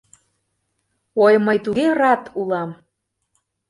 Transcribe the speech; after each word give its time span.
Ой, 1.25 1.33
мый 1.45 1.57
туге 1.65 1.87
рат 1.99 2.23
улам! 2.39 2.69